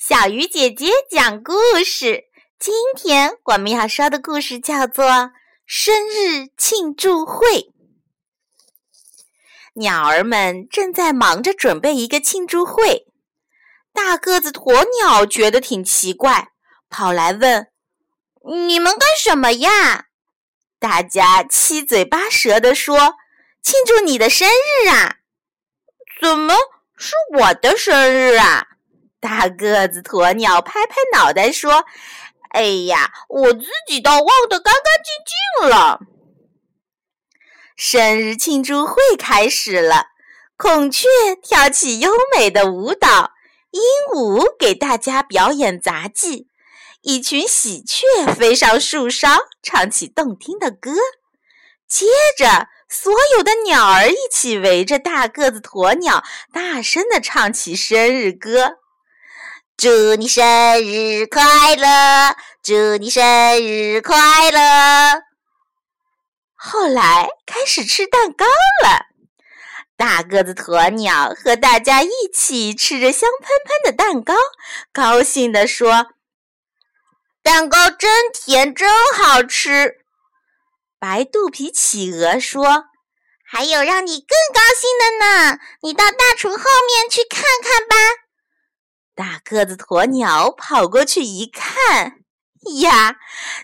[0.00, 1.52] 小鱼姐姐讲故
[1.84, 2.24] 事。
[2.58, 5.04] 今天我们要说的故事叫做
[5.66, 7.46] 《生日庆祝会》。
[9.74, 13.08] 鸟儿们正在忙着准备一个庆祝会。
[13.92, 16.48] 大个子鸵鸟觉得挺奇怪，
[16.88, 17.66] 跑来问
[18.66, 20.06] ：“你们干什么呀？”
[20.80, 23.16] 大家七嘴八舌地说
[23.62, 25.16] ：“庆祝你的生日啊！”
[26.22, 26.54] 怎么
[26.96, 28.68] 是我的生日啊？
[29.20, 31.84] 大个子鸵鸟拍拍脑袋说
[32.50, 36.00] ：“哎呀，我自己倒忘得干干净净了。”
[37.76, 40.06] 生日庆祝会开始了，
[40.56, 41.06] 孔雀
[41.42, 43.32] 跳起优美的舞蹈，
[43.70, 43.80] 鹦
[44.14, 46.48] 鹉给大家表演杂技，
[47.02, 50.92] 一群喜鹊飞上树梢，唱起动听的歌。
[51.88, 52.06] 接
[52.36, 58.79] 着，所有的鸟儿一起围着大个子鸵鸟，大声地唱起生日歌。
[59.80, 60.44] 祝你生
[60.84, 62.36] 日快乐！
[62.62, 63.22] 祝你生
[63.66, 65.22] 日快乐！
[66.54, 68.44] 后来开始吃蛋糕
[68.84, 69.06] 了，
[69.96, 74.34] 大个子鸵鸟和大家一起吃着香喷喷的蛋糕，
[74.92, 76.08] 高兴地说
[77.42, 79.94] ：“蛋糕真甜，真好吃。”
[81.00, 82.84] 白肚皮企鹅说
[83.50, 87.96] ：“还有让你更高兴的呢，你到大厨后面去看看吧。”
[89.20, 92.22] 大个子鸵鸟跑过去一看，
[92.80, 93.16] 呀，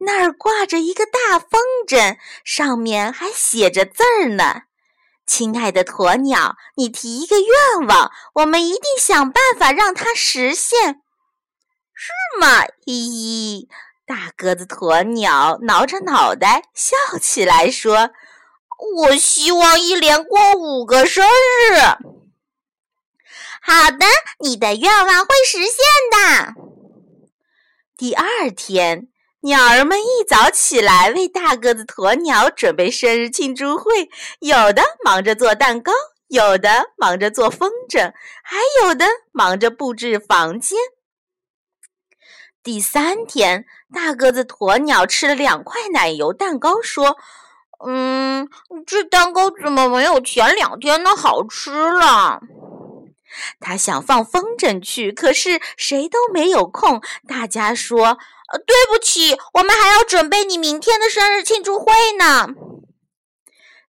[0.00, 4.64] 那儿挂着一个大风筝，上面还写着字儿呢。
[5.26, 11.00] 亲爱的鸵鸟，你提一个愿望，我们一定想办法让它实现。
[11.94, 12.66] 是吗？
[12.84, 13.68] 咦，
[14.06, 18.10] 大个子鸵鸟挠着脑袋笑起来说
[19.08, 22.16] ：“我希望一连过五个生日。”
[23.60, 24.06] 好的，
[24.40, 25.74] 你的愿望会实现
[26.10, 26.54] 的。
[27.96, 29.08] 第二天，
[29.40, 34.08] 鸟儿们一早起来为大个子鸵鸟准备生日庆祝会，
[34.40, 35.92] 有的忙着做蛋糕，
[36.28, 40.78] 有的忙着做风筝，还有的忙着布置房间。
[42.62, 43.64] 第三天，
[43.94, 47.16] 大个子鸵鸟吃了两块奶油蛋糕，说
[47.86, 48.48] ：“嗯，
[48.86, 52.40] 这蛋糕怎么没有前两天的好吃了？”
[53.60, 57.02] 他想放风筝去，可是谁都没有空。
[57.26, 58.18] 大家说
[58.66, 62.48] ：“对不起，我们还要准备你明天的生日庆祝会呢。”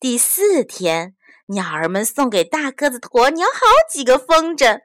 [0.00, 1.14] 第四天，
[1.46, 4.80] 鸟儿们送给大个子鸵鸟好几个风筝，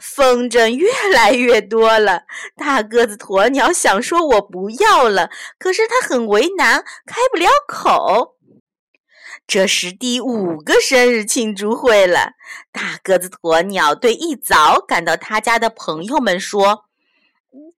[0.00, 2.22] 风筝越来越多了。
[2.56, 8.37] 大个子鸵鸟想说：“我不要了。”可是他很为难，开不了口。
[9.48, 12.32] 这是第五个生日庆祝会了。
[12.70, 16.84] 大个子鸵鸟对一早赶到他家的朋友们说：“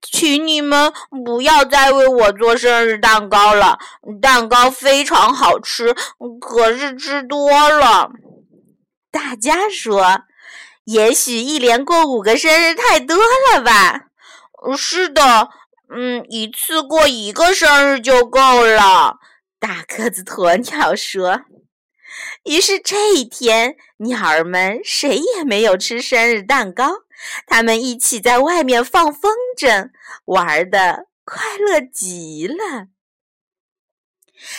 [0.03, 0.91] 请你们
[1.23, 3.79] 不要再为我做生日蛋糕了，
[4.21, 5.95] 蛋糕非常好吃，
[6.41, 8.11] 可是吃多了。”
[9.09, 10.23] 大家说
[10.83, 13.15] ：“也许一连过五个生日太多
[13.55, 14.07] 了吧
[14.77, 15.47] ？”“是的，
[15.89, 19.19] 嗯，一次过一个生日就够了。”
[19.57, 21.43] 大个子鸵鸟说。
[22.43, 27.03] 于是这一天，鸟儿们谁也没有吃生日蛋糕，
[27.47, 29.91] 他们一起在外面放风筝，
[30.25, 32.87] 玩的快乐极了。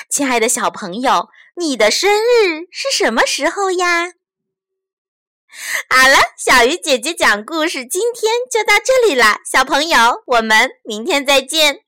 [0.08, 4.12] 亲爱的小朋友，你的生日是什么时候呀？
[5.90, 11.80] 好了，小鱼姐姐讲故事，今天就到这里了，小朋友，我们明天再见。